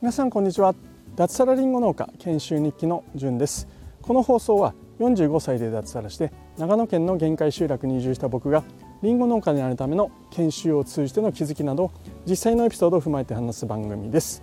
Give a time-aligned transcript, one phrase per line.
[0.00, 0.74] 皆さんこんにちは。
[1.14, 3.68] 脱サラリンゴ農家研修日記のじゅんです。
[4.02, 8.64] この放送は45歳で脱サラして長野県の限界集落に移住した僕が
[9.02, 11.92] りんご農家になるための研修を通じての気づきなど
[12.26, 14.42] 実際のエピソードを踏まえて話す番組です。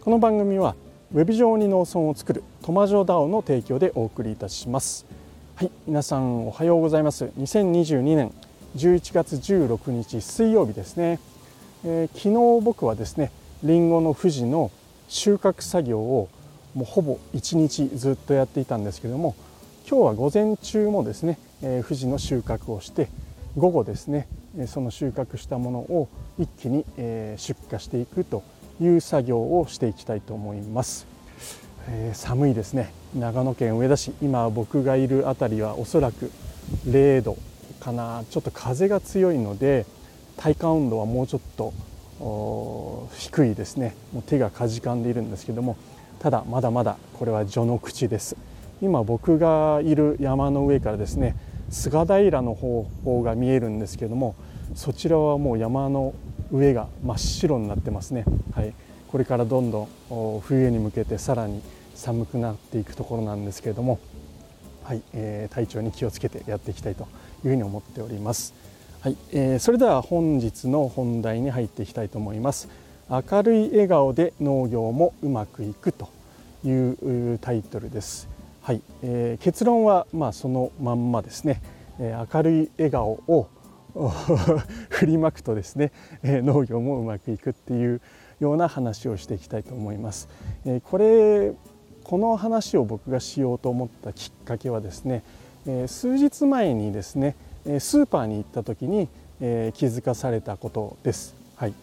[0.00, 0.74] この番組は
[1.14, 5.06] ウェブ上に農村を作るトマジョダオの提供でお送りいたします。
[5.54, 7.26] はい皆さんおはようございます。
[7.38, 8.32] 2022年
[8.76, 11.20] 11月16日水曜日ですね、
[11.84, 12.28] えー、昨
[12.60, 13.30] 日僕はですね
[13.62, 14.70] りんごの富士の
[15.08, 16.28] 収穫作業を
[16.74, 19.34] もうほぼ1日ずっとやっていたんですけれども
[19.88, 23.08] 今日は午前中もですね、えー、富士の収穫をして
[23.58, 24.26] 午後ですね
[24.66, 26.08] その収穫したものを
[26.38, 28.42] 一気に出荷していくと
[28.80, 31.06] いう作業をしていきたいと思います、
[31.88, 32.92] えー、寒いですね。
[33.14, 36.30] 長野県上田市今僕がいる辺りはおそらく
[36.86, 37.36] 0度
[37.82, 38.24] かな。
[38.30, 39.86] ちょっと風が強いので
[40.36, 41.72] 体感温度はもうちょっと
[43.16, 43.94] 低いですね。
[44.12, 45.76] もう手がかじかんでいるんですけども
[46.20, 48.36] ただまだまだこれは序の口です。
[48.80, 51.36] 今僕がいる山の上からですね
[51.70, 54.34] 菅平の方向が見えるんですけども
[54.74, 56.14] そちらはもう山の
[56.52, 58.24] 上が真っ白になってますね、
[58.54, 58.74] はい、
[59.08, 61.62] これからどんどん冬に向けてさらに
[61.94, 64.00] 寒くなっていくところなんですけれども、
[64.82, 65.02] はい。
[65.14, 67.06] えー、体調に気をつけてやっていきたいとい
[67.44, 68.54] いうふうに思っております。
[69.00, 72.68] はい、えー、それでは本日の本題に入っていきたいと思います。
[73.10, 76.08] 明るい笑顔で農業もうまくいくと
[76.64, 78.28] いうタイトルです。
[78.62, 81.60] はい、えー、結論はまあそのまんまですね、
[81.98, 83.48] えー、明るい笑顔を
[84.88, 85.90] 振りまくとですね、
[86.22, 88.00] えー、農業もうまくいくっていう
[88.40, 90.28] ような話をしていきたいと思います。
[90.64, 91.52] えー、これ
[92.04, 95.22] この話を僕がしようと思ったきっかけはですね、
[95.66, 99.08] え、数日前にですねスーパーに行った時に、
[99.40, 101.34] え、気づかされたことです。
[101.56, 101.74] はい、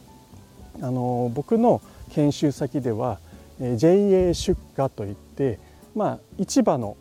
[0.81, 3.19] あの僕の研修先では
[3.59, 5.59] JA 出荷といって
[5.95, 6.95] まあ、市場の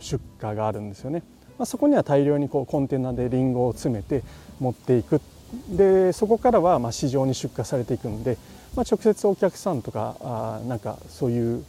[0.00, 1.22] 出荷があるんですよね、
[1.58, 4.22] まあ、そこには大量にこうコンテナでりんごを詰めて
[4.60, 5.20] 持っていく。
[5.68, 8.36] でそこからはまあ市場に出荷されていくんで、
[8.76, 11.64] まあ、直接お客さんとかあなんかそういう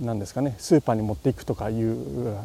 [0.00, 2.36] なんですかねスーパーに持っていくとかいう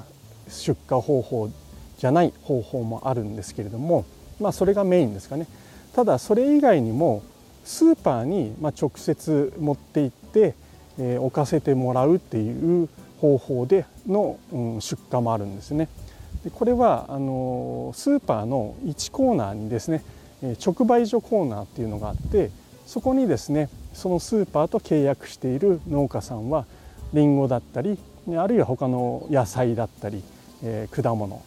[0.54, 1.50] 出荷方法
[1.98, 4.06] じゃない方法もあるんですけれども、
[4.40, 5.48] まあ、それがメインですかね
[5.94, 7.24] ただそれ以外にも
[7.64, 10.56] スーパーにま直接持って行って
[11.00, 15.88] え置かせてもらうっていう方法での、うん、出荷もあるんですね。
[16.44, 20.04] でこれはあのスーパーの1コーナーにですね
[20.64, 22.52] 直売所コーナーっていうのがあって
[22.86, 26.66] そこにですねそのスーパーと契約している農家さんは
[27.14, 27.98] りんごだったり
[28.38, 30.24] あるいは他の野菜だったり、
[30.64, 31.44] えー、果物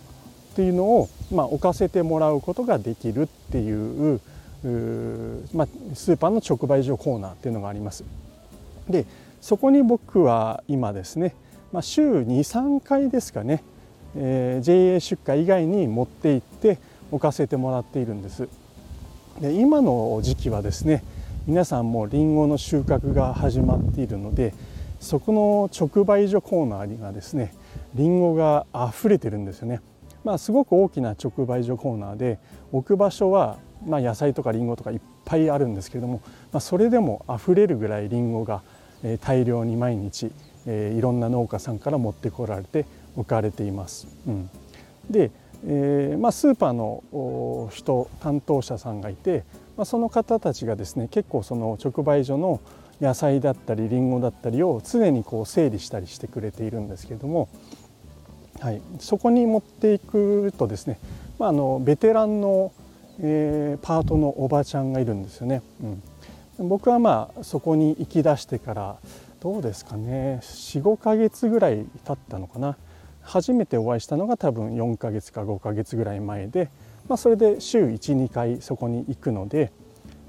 [0.53, 4.21] っていうのを、まあ、置かせてもらうことができるっていう
[5.54, 8.04] まあ、スーパーの直売所コーナーっていうのがあります。
[8.88, 9.04] で
[9.41, 11.34] そこに僕は今ですね、
[11.72, 13.62] まあ、週23回ですかね、
[14.16, 16.78] えー、JA 出荷以外に持って行って
[17.12, 18.48] 置かせてもらっているんです
[19.41, 21.04] で今の時期はですね
[21.47, 24.53] 皆さんもりんごの収穫が始まっているので
[25.06, 27.55] そこの直売所コーナーにはですね
[27.94, 29.81] りんごが溢れてるんですよね
[30.25, 32.41] まあすごく大きな直売所コーナーで
[32.72, 33.56] 置く場所は
[33.87, 38.62] ま野菜とかりんごとかいっぱいあるんですけれども、まあ、それでも溢れるぐらいりんごが
[39.21, 40.33] 大量に毎日
[40.66, 42.84] いろんな農家さんから持ってこられて
[43.15, 44.09] 置かれています。
[44.27, 44.50] うん、
[45.09, 45.31] で、
[45.69, 49.45] えーまあ、スーパーの人担当者さんがいて、
[49.77, 52.61] まあ、その方たちがですね結構その直売所の
[53.01, 57.49] 野菜だったりりんごだったりを常にこう整理したりしてくれているんですけれども、
[58.61, 60.99] はい、そこに持っていくとですね、
[61.39, 62.73] まあ、あのベテランの、
[63.21, 65.62] えー、パートのおばちゃんがいるんですよね。
[65.83, 66.69] うん。
[66.69, 68.97] 僕はまあそこに行き出してから
[69.41, 70.41] どうですかね。
[70.43, 72.77] 45ヶ月ぐらい経ったのかな。
[73.23, 76.71] 初めてお会いしたのが多分4ヶ月か5ヶ月ぐらい前で、
[77.09, 79.72] まあ、それで週12回そこに行くので、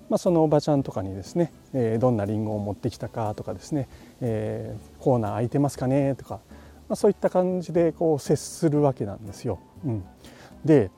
[0.09, 3.89] まあ、そのおばちゃんとかにですね、えー、どんなりんごを持ってきたかとかですね、
[4.21, 6.39] えー、コーナー空いてますかねとか、
[6.87, 9.59] まあ、そういった感じでこう接するわけなんですよ。
[9.85, 10.03] うん、
[10.63, 10.89] で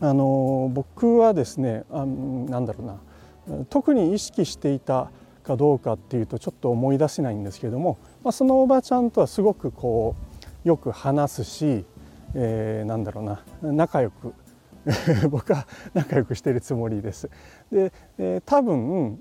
[0.00, 5.10] あの僕はですねあなんだろうな特に意識していた
[5.42, 10.14] かどうかっていうとちょっと思い出せないんですけれども、まあ、そのおばちゃんとはすごくこ
[10.64, 11.84] うよく話すし、
[12.34, 14.34] えー、なんだろうな仲良く
[15.30, 17.28] 僕は仲良くしてるつもりです。
[17.70, 19.20] で、えー、多分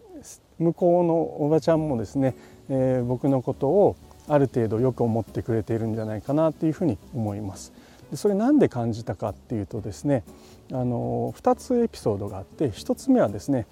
[0.60, 2.36] 向こうのおばちゃんもですね、
[2.70, 3.96] えー、僕のことを
[4.28, 7.74] ある程度よく思ってくれているんじゃないかなっていうふうに思います。
[8.12, 10.24] でそれなんで感じたかっていうとですね
[10.72, 13.66] あの2つエピソードがあって1つ目はですね、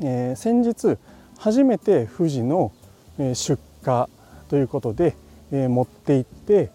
[0.00, 0.98] えー、先日
[1.38, 2.72] 初めて富士の
[3.18, 4.06] 出荷
[4.48, 5.14] ということで、
[5.52, 6.70] えー、持って行って、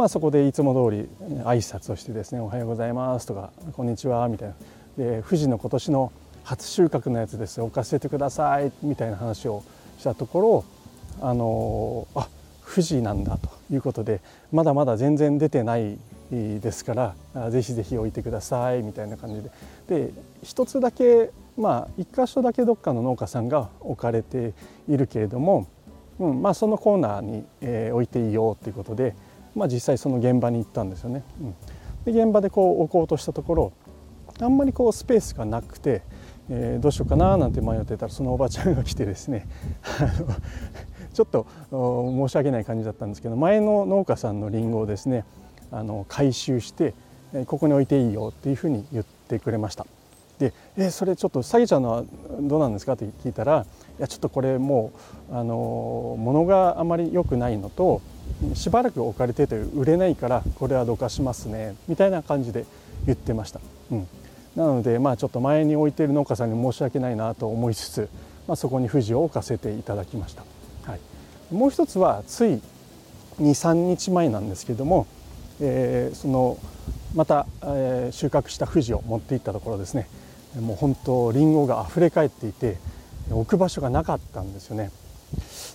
[0.00, 1.08] まあ、そこでいつも通り
[1.44, 4.54] 挨拶をしてですね「おはようございます」とか「こんにちは」みたいな。
[4.96, 6.10] で富士の今年の
[6.42, 9.62] 初収穫のやつです置かせてくださいみたいな話を
[9.98, 10.64] したところ
[11.20, 12.28] あのあ
[12.66, 15.98] 富士なんだということでまだまだ全然出てない
[16.30, 19.50] ですからぜひぜひ置いてくださいみたいな感じで。
[20.06, 24.54] で一つだけまあ一箇所だけどっかの農家さんが置かれて
[24.88, 25.66] いるけれども、
[26.18, 29.14] うんまあ、そのコーナーに、えー、置いていいよっていうことで、
[29.54, 31.22] まあ、実際その現場に行ったんですよね。
[31.40, 33.72] うん、で現場でこう置こうとしたところ
[34.40, 36.02] あんまりこうスペースがなくて、
[36.48, 39.46] えー、どうしようかななんて迷ってたらそのおばちゃんが来てですね
[41.12, 45.24] ちょっと申し訳ない感じだったんですけど前の農家さんのりんごをですね
[45.70, 46.94] あの回収して
[47.46, 49.86] ここに置いていいよっていうふうに言ってくれました。
[50.38, 52.04] で「えそれちょっと下げちゃうのは
[52.40, 53.66] どうなんですか?」って聞いたら
[53.98, 54.90] 「いやちょっとこれも
[55.30, 58.00] うあの物があまり良くないのと
[58.54, 62.64] しばらく置かれてて売れないからこれはどかしますね」みたいな感じで
[63.06, 63.60] 言ってました。
[63.90, 64.08] うん。
[64.56, 68.08] なのでまあちょっと前に置いてる農家さんに申し訳ないなと思いつつ、
[68.48, 70.42] まあ、そこに富士を置かせていただきました、
[70.82, 72.60] はい、もう一つはつい
[73.40, 75.06] 23日前なんですけども、
[75.60, 76.58] えー、その
[77.14, 80.08] また、えー、収穫した富士を持っていったところですね。
[80.60, 82.76] もう本当りんごが溢れ返っていて
[83.30, 84.90] 置く場所がなかったんですよね。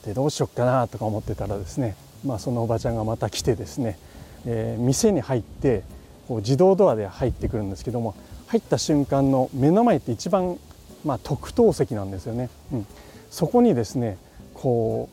[0.06, 3.98] でどうしようかなとか思ってたらですね、まあ、そのおばちゃんがまた来てですね、
[4.46, 5.84] えー、店に入って
[6.28, 8.16] こう自動ドアで入ってくるんですけども
[8.48, 10.58] 入った瞬間の目の前って一番、
[11.04, 12.88] まあ、特等席なんですよね、うん、
[13.30, 14.18] そこにですね
[14.54, 15.10] こ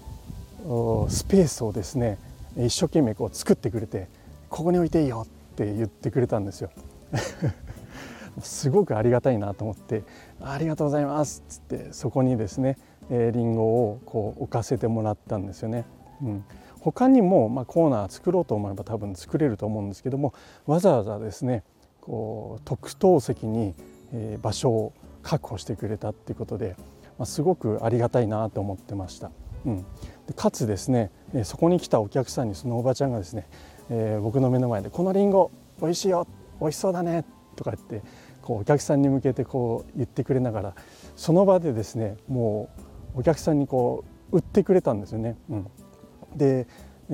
[1.06, 2.18] うスペースをですね
[2.56, 4.08] 一生懸命こう作ってくれて
[4.48, 6.70] ここに置いていいよって言ってくれたんですよ。
[8.40, 10.04] すごくありがたいなと思って
[10.40, 12.78] 「ありがとうございます」っつってそこにですね
[13.10, 15.84] えー、リンゴをこう置かせてもらったんですよね。
[16.22, 16.44] うん、
[16.82, 20.34] 他にも、まあ、コーナー作ろうと思えば多分作れると思うんですけども
[20.66, 21.62] わざわざですね
[22.00, 23.74] こう特等席に、
[24.42, 24.92] 場所を
[25.22, 26.74] 確保してくれたっていうことで、
[27.16, 29.30] まあ、すごくありがたいなと思ってました。
[29.64, 29.78] うん、
[30.26, 31.12] でかつですね
[31.44, 33.46] そこに来たお客さんにそのおばちゃんがですね、
[33.90, 36.26] えー、僕の目の前で「このりんご美味しいよ
[36.60, 37.24] 美味しそうだね」
[37.54, 38.02] とか言って
[38.42, 40.74] こうお客さんに向けてこう言ってくれながら
[41.14, 42.68] その場でですねも
[43.14, 45.36] うお客さんにこう売ってくれたんですよね。
[45.48, 45.66] うん、
[46.36, 46.66] で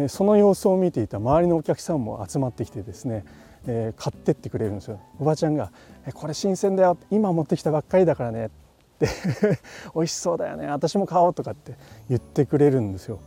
[0.09, 3.25] その様子を見ていた周りのお客さんも集まってきてですね
[3.67, 5.00] えー、買ってってくれるんですよ。
[5.19, 5.73] おばちゃんが
[6.15, 8.50] 「これ新鮮だよ今持ってきたばっかりだからね」っ
[8.99, 9.09] て
[9.94, 11.75] 美味しそうだよね私も買おうとかって
[12.09, 13.19] 言ってくれるんですよ。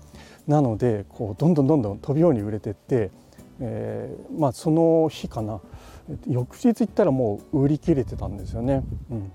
[0.48, 3.12] なのでこうどんどんどんどん飛びように売れてって、
[3.60, 5.62] えー、まあその日かな
[6.28, 9.32] 翌日行ったらもう売り切れてたんですよね、うん。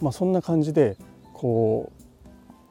[0.00, 0.96] まあ、そんな感じで
[1.32, 1.92] こ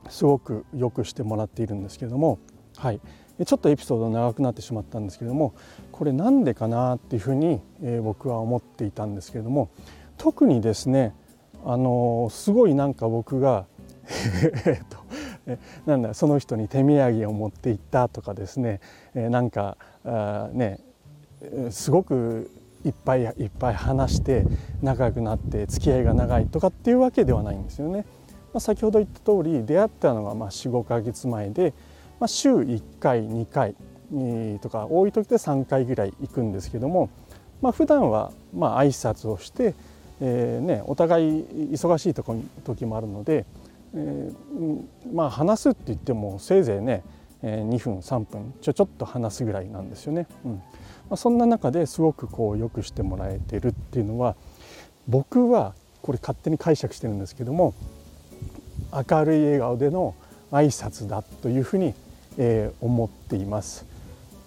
[0.05, 2.37] うすごくよくしてもらっているんですけれども
[2.81, 2.99] はい
[3.45, 5.53] ちょっとエピソード長くなってしまったんですけれども
[5.91, 9.69] これなんでかなっていうふうに、えー、僕は思っていたんですけれども
[10.17, 11.13] 特にですね
[11.63, 13.65] あのすごいなんか僕が
[14.65, 14.97] えっと
[15.85, 18.81] なんだその人に手土産を持って行ったとかですね、
[19.13, 20.79] えー、なんかあね
[21.69, 22.49] すごく
[22.83, 24.43] いっぱいいっぱい話して
[24.81, 28.05] 仲良くなって付き合いが長いとかっていうわけではないんですよね。
[28.53, 31.73] まあ、先ほど言った通り出会ったのがま45か月前で
[32.21, 33.73] まあ、週1回2回
[34.59, 37.09] とか多い時で3回ぐらい行くんですけども、
[37.63, 39.73] まあ、普段はまあ挨拶をして、
[40.21, 43.47] えーね、お互い忙しいとこ時もあるので、
[43.95, 47.01] えー、まあ話すって言ってもせいぜいね
[47.41, 50.27] 2分3分ちょちょっと話すぐらいなんですよね。
[50.45, 50.61] うんま
[51.15, 54.35] あ、そんな中ですごくこうよくしてもらえてるっていうのは
[55.07, 55.73] 僕は
[56.03, 57.73] これ勝手に解釈してるんですけども
[58.93, 60.13] 明るい笑顔での
[60.51, 61.95] 挨拶だというふうに
[62.37, 63.85] え、思っています。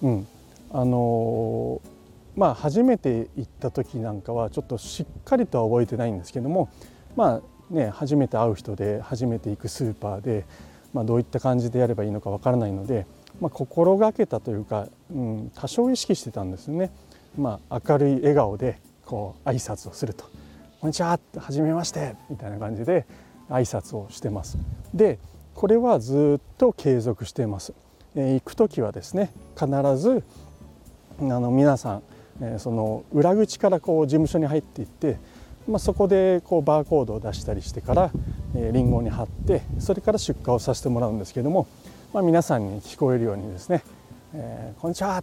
[0.02, 0.26] うん、
[0.70, 1.88] あのー、
[2.36, 6.68] まあ初めて行った時なんかはちょっとしっかりとは覚えてないんですけども
[7.16, 10.44] まあね初めて会う人で初めて行くスーパーで、
[10.92, 13.06] まあ、どういった感じでやればいいのかわからないので、
[13.40, 16.90] まあ、心がけたというか、うん、多少意識してたんですよね。
[17.38, 20.24] まあ、明るい笑顔でこう挨拶をすると
[20.80, 23.06] 「こんにちは」はじめまして」みたいな感じで
[23.48, 24.58] 挨拶をしてます。
[24.92, 25.18] で
[25.54, 27.72] これはずっと継続しています。
[28.16, 30.22] え行く時はですね必ず
[31.20, 32.02] あの皆さん、
[32.40, 35.18] えその裏口からこう事務所に入っていって、
[35.68, 38.10] まあ、そこでこうバーコードを出したりしてから、
[38.56, 41.66] えリンゴに貼ってそれから出荷をさせてもらうんですけども、
[42.12, 43.82] まあ、皆さんに聞こえるようにですね
[44.34, 45.18] 「えー、こんにちは」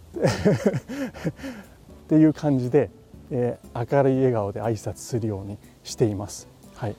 [2.08, 2.90] ていう感じで、
[3.30, 6.48] えー、明るい笑顔で挨拶するようにしています。
[6.74, 6.96] はい、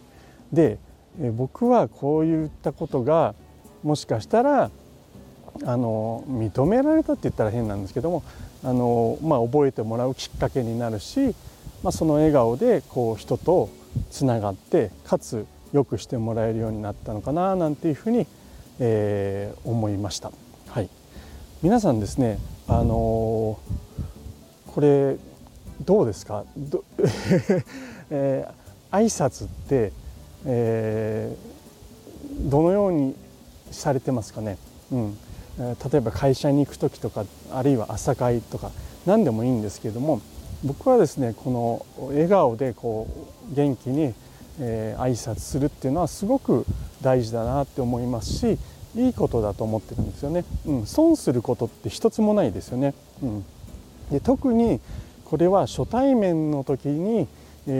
[0.51, 0.79] で、
[1.21, 3.35] え、僕はこういったことが
[3.83, 4.71] もしかしたら
[5.65, 8.23] あの認められたって言ったら変なんですけども
[8.63, 11.35] あの、まあ、覚えてもらうきっかけになるし、
[11.83, 13.69] まあ、その笑顔でこう人と
[14.09, 18.25] つながってかつ良くしてもらえるようになったのかななんていうふうに、
[18.79, 20.31] えー、思いました。
[20.67, 20.89] はい、
[21.61, 25.17] 皆さんですね、あのー、これ
[25.85, 26.45] どうですか？
[26.57, 26.83] ど、
[28.09, 29.91] えー、挨拶って、
[30.45, 33.15] えー、どのように
[33.71, 34.57] されてますかね、
[34.91, 35.17] うん、
[35.57, 38.71] 例えば会社に行く時とかあるいは朝会とか
[39.05, 40.21] 何でもいいんですけれども
[40.63, 43.07] 僕はですねこの笑顔でこ
[43.51, 44.13] う元気に
[44.59, 46.65] えー、挨拶するっていうのはすごく
[47.01, 48.57] 大事だなって思いますし
[48.95, 53.45] いいことだと思ってるんですよね、うん、損することって一つもないですよね、うん、
[54.11, 54.79] で特に
[55.25, 57.27] これは初対面の時に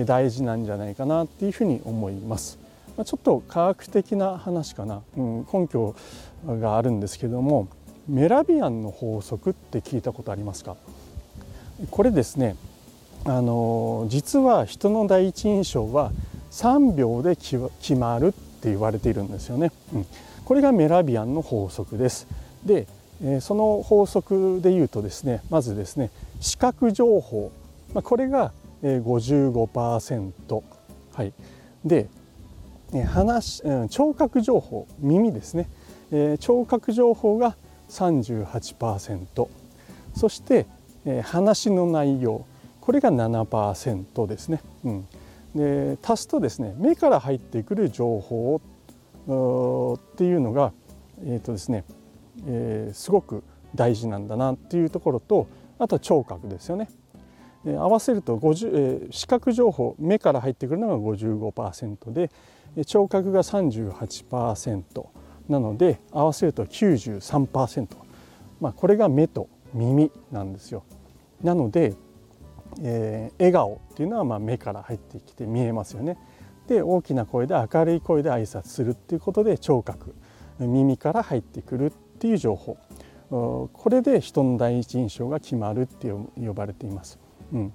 [0.06, 2.58] 大事なんじゃないかなっていうふうに思います、
[2.98, 5.96] まあ、ちょっと科学的な話かな、うん、根拠
[6.48, 7.68] があるんですけども
[8.08, 10.75] メラビアンの法則って聞いたことありますか？
[11.90, 12.56] これですね
[13.25, 16.12] あの実は人の第一印象は
[16.52, 19.72] 3秒で決まるって言われているんですよね。
[19.94, 20.06] うん、
[20.46, 22.28] これがメラビアンの法則です。
[22.66, 22.88] で、
[23.24, 26.12] えその法則で言うとですねまずですね
[26.42, 27.52] 視覚情報、
[27.94, 28.52] まあ、これが
[28.84, 30.63] 55%、
[31.13, 31.34] はい、
[31.86, 32.08] で
[33.08, 35.68] 話聴覚情報耳ですね、
[36.40, 37.56] 聴覚情報が
[37.90, 39.48] 38%
[40.16, 40.68] そして、
[41.24, 42.46] 話の内容。
[42.82, 44.62] これが7%ですね。
[44.84, 45.08] うん。
[45.56, 50.74] で足すとですね目から入ってくる情報っていうのが、
[51.24, 51.84] えーとですね
[52.48, 53.44] えー、すごく
[53.75, 55.48] 大事なんだなっていうところと
[55.80, 56.90] あと聴覚ですよね。
[57.65, 62.29] 合わせると50、えー、視覚情報目から入ってくるのが55%で
[62.86, 65.05] 聴覚が38%
[65.50, 67.88] なので合わせると93%、
[68.60, 70.84] まあ、これが目と耳なんですよ。
[71.41, 71.96] なので
[72.82, 76.17] えー、笑顔っていうのはま目から入ってきて見えますよね。
[76.67, 80.15] で大きな声で明るい声で挨拶するっていうことで聴覚
[80.60, 82.77] 耳から入ってくるっていう情報
[83.29, 87.20] これで人の第一印象が決まるって呼ばれています。
[87.53, 87.74] うん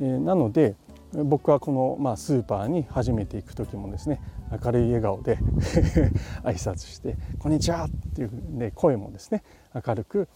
[0.00, 0.76] えー、なので
[1.12, 4.20] 僕はこの、まあ、スーパーに初めて行く時もですね
[4.62, 5.38] 明るい笑顔で
[6.44, 9.42] 挨拶して「こんにちは!」っていうね声もですね
[9.74, 10.28] 明るく、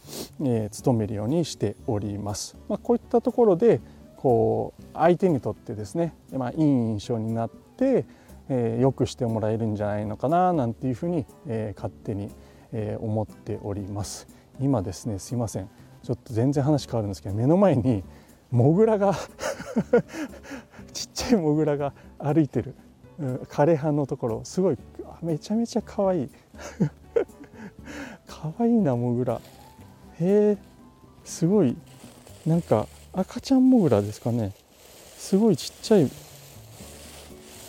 [0.42, 2.56] えー、努めるようにしております。
[2.68, 3.80] まあ、こういったところで
[4.16, 8.04] こう相手にとってですね、まあ、いい印象になって、
[8.49, 12.30] えー、よくしてもらえるんじゃないのかななんていうふうに、えー、勝手に、
[12.73, 14.28] えー、思っております
[14.61, 15.68] 今ですねすいません
[16.02, 18.04] ちょっと全然話変わるんですけど目の前に
[18.50, 19.14] モグラが
[20.92, 22.75] ちっちゃいモグラが歩いてる。
[23.49, 24.40] 枯葉のところ。
[24.45, 24.78] すごい
[25.23, 26.30] めちゃめちゃ可愛い。
[28.26, 29.40] 可愛いなモグラ。
[30.21, 30.59] へえ
[31.25, 31.76] すごい。
[32.47, 34.52] なんか赤ちゃんモグラですかね。
[35.19, 36.11] すごいちっちゃい。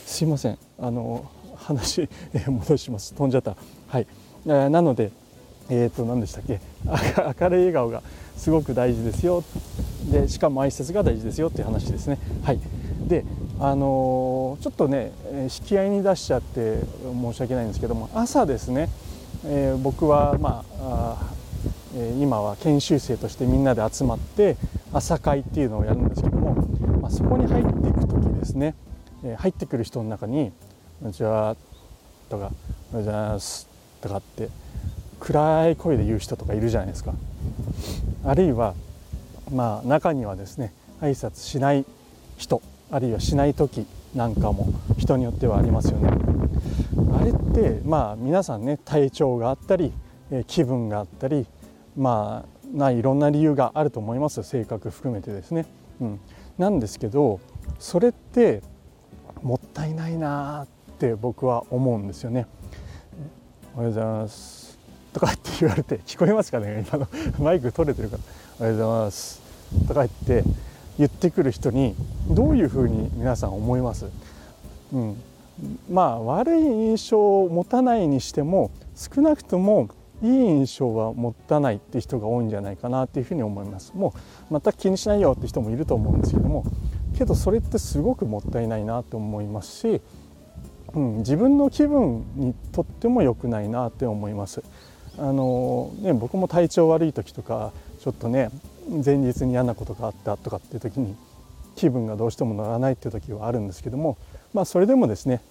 [0.05, 0.57] すいません。
[0.79, 2.09] あの話
[2.47, 3.13] 戻します。
[3.13, 3.55] 飛んじゃった。
[3.87, 4.07] はい、
[4.45, 5.11] えー、なので
[5.69, 6.59] えっ、ー、と何でしたっけ？
[7.39, 8.01] 明るい笑顔が。
[8.41, 9.43] すごく大事ですよ。
[10.11, 12.17] でしかも挨拶が大事ですよっていう話ですね。
[12.43, 12.59] はい。
[13.07, 13.23] で
[13.59, 15.11] あのー、ちょっとね
[15.43, 18.89] 引き合いに出しちゃって申し訳ないんですけども朝ですね、
[19.45, 21.31] えー、僕はまあ
[22.19, 24.57] 今は研修生としてみんなで集まって
[24.91, 26.55] 朝会っていうのをやるんですけども、
[26.99, 28.73] まあ、そこに入っていく時ですね、
[29.23, 30.51] え入ってくる人の中に
[30.99, 31.55] 「こんにちは」
[32.29, 32.51] とか
[32.91, 33.67] 「おはようございます」
[34.01, 34.49] とかって
[35.19, 37.13] 暗い声で言う人とかいるじゃないですか。
[38.23, 38.75] あるいは
[39.51, 41.85] まあ中にはですね挨拶しない
[42.37, 44.67] 人あるいはしない時なんかも
[44.97, 46.09] 人によってはありますよね。
[47.19, 49.93] あれってまあ皆さんね体調があったり
[50.47, 51.45] 気分があったり
[51.97, 55.65] まあないろんな理由があると思います性格含めてですね。
[56.01, 56.19] うん、
[56.57, 57.39] なんですけど
[57.79, 58.61] それって
[59.41, 62.47] もったいないなって僕は思うんですよね。
[63.73, 64.70] おはようございます
[65.13, 66.85] とかって言われて聞こえますかね？
[66.89, 67.07] 今の
[67.39, 68.23] マイク取れてるから
[68.59, 69.41] 「おはようございます」
[69.87, 70.43] とか言って
[70.97, 71.95] 言ってくる人に
[72.29, 74.05] どういうふうに皆さん思います、
[74.93, 75.15] うん、
[75.89, 79.89] まあ悪い印象を持たないにしても少なくとも
[80.21, 83.91] いい印象は持たないって人が多いんじゃないかなっていうふうに思います。
[83.95, 84.13] も
[84.51, 86.63] う全く気にしないよって人もいると思うんですけども
[87.17, 90.01] けどそれってすごくもったいないなと思いますし、
[90.93, 94.61] うん、自分の気分にとっても良くないなって思います。
[95.17, 98.49] あのね僕も体調悪い時とかちょっとね
[99.05, 101.15] 前日に嫌なことがあったとかっていう時に
[101.75, 104.17] 気分がどうしても乗らないっていう時はあるんですけども、
[104.53, 105.41] まあ、それでもですね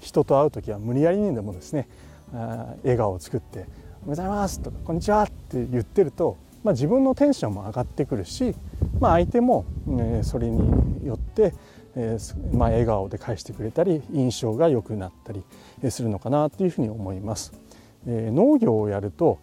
[0.00, 1.88] 人と会う時は無理やりにでもですね
[2.34, 3.66] あ笑顔を作って「おはよ
[4.04, 8.54] うございます」とか「こんにちは」って言ってると、まあ、自分のテンションも上がってくるし、
[9.00, 9.64] まあ、相手も、
[9.98, 11.54] えそれによって、
[11.96, 12.18] え
[12.52, 15.42] まあ、笑顔で返してくれたり印象が良くなったり
[15.90, 17.67] するのかなっていうふうに思います。
[18.08, 19.38] え農業をやると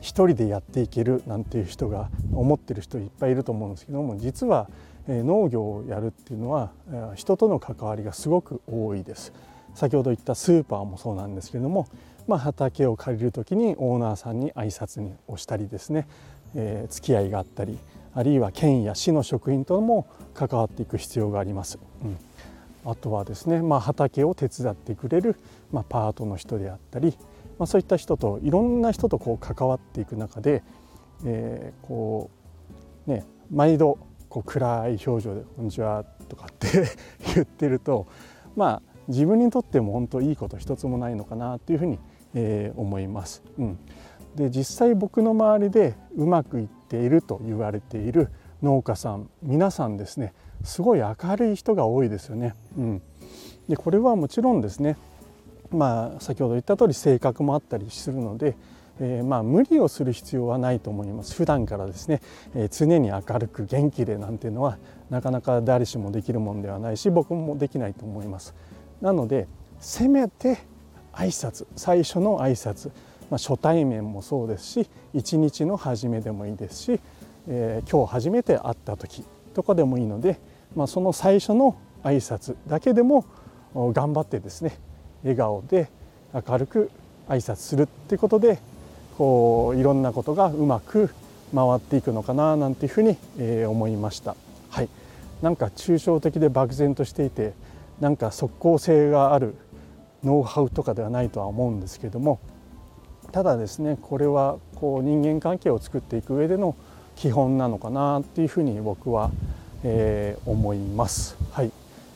[0.00, 4.68] 一人でやっていけるなんていう人が思ってる人いっぱいいると思うんですけども実は
[5.08, 6.72] 農業をやるっていうのは
[7.14, 9.32] 人との関わりがすごく多いです。
[9.74, 11.88] 先ほど言ったスーパーもそうなんですけども、
[12.28, 16.06] まあ、畑を借りる時にオーナーさんに挨拶にをしたりですね、
[16.54, 17.76] えー、付き合いがあったり
[18.14, 21.78] あるいは県や市の職員とも関わっていく必要があります。
[22.04, 22.16] うん、
[22.88, 25.36] あとはですね、まあ、畑を手伝ってくれる、
[25.72, 27.18] まあ、パートの人であったり、
[27.58, 30.62] まあ、そういった人といろんな人とこう関わっていく中で、
[31.24, 32.30] えー、こ
[33.06, 36.68] うね毎度こう暗い表情で「こんにちは」とかって
[37.34, 38.06] 言ってると
[38.56, 41.98] まあ自分にとっても本当いいこと一つもないのかなというふうに、
[42.34, 43.42] えー、思います。
[43.58, 43.78] うん、
[44.34, 48.30] で実際僕の周りでうまくいっていると言われている
[48.62, 50.32] 農家さん皆さんですね
[50.62, 52.54] すごい明るい人が多いですよね。
[52.76, 53.02] うん、
[53.68, 54.96] でこれはもちろんですね
[55.70, 58.56] まあ先ほど言った通り性格もあったりするので、
[59.00, 61.34] えー、まあ無理をする必要はないと思います。
[61.34, 62.20] 普段からですね、
[62.54, 64.78] えー、常に明るく元気でなんていうのは
[65.10, 68.54] なかなか誰しもできるもんではないし僕もできないと思います。
[69.00, 69.48] なので
[69.80, 70.58] せめて
[71.12, 72.88] 挨拶最初の挨拶、
[73.30, 77.00] まあ、初対面もそうですし一日の初めでもいいですし、
[77.48, 80.40] えー、今日初めて会った時とかでもいいので、
[80.74, 83.24] まあ、その最初の挨拶だけでも
[83.74, 84.78] 頑張ってですね
[85.24, 85.88] 笑顔で
[86.32, 86.90] 明るく
[87.28, 88.58] 挨拶するっていうことで
[89.18, 91.10] こういろんなことがうまく
[91.54, 94.36] 回っていくのかななんていうふうに、えー、思いました。
[94.70, 94.88] はい、
[95.40, 97.52] なんか抽象的で漠然としていて
[98.00, 99.54] なんか即効性がある
[100.24, 102.40] ノウハウとかではないとは思うんですけども
[103.30, 106.74] ただですねこれはこう人間関係を作っていく上での
[107.14, 109.30] 基本なのかなっていうふうに僕は、
[109.84, 111.36] えー、思います。
[111.52, 111.70] はい、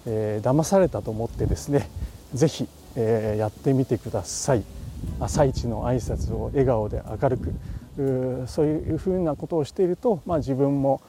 [0.06, 1.88] えー、騙されたと思ってですね
[2.34, 4.62] 是非、えー、やってみてください。
[5.20, 11.00] 朝一の挨拶を笑顔で明るくそういうふうなことをしていると、まあ、自分も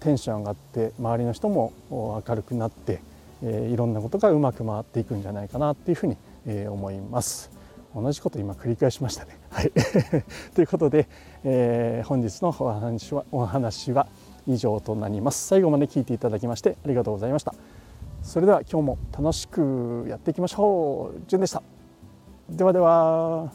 [0.00, 3.00] テンション上がって周りの人も明るくなって
[3.42, 7.50] えいろんなことがうまく回っていくんじゃないかなっていうふうに、え思います。
[7.94, 9.38] 同じこと今繰り返しましたね。
[9.50, 9.70] はい、
[10.54, 11.08] ということで、
[11.44, 14.06] えー、本日のお話はお話は
[14.46, 15.46] 以上となります。
[15.46, 17.54] 最後まで聞いていただきましてありがとうございました。
[18.22, 21.20] それでは今日も楽しくやっていきましょう。
[21.26, 21.62] じゅんでした。
[22.48, 23.52] ではでは。